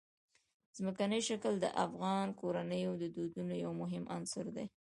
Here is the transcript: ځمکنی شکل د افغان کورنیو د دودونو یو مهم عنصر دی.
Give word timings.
ځمکنی 0.77 1.19
شکل 1.29 1.53
د 1.59 1.65
افغان 1.85 2.27
کورنیو 2.39 2.91
د 2.97 3.03
دودونو 3.15 3.53
یو 3.63 3.71
مهم 3.81 4.03
عنصر 4.15 4.45
دی. 4.55 4.65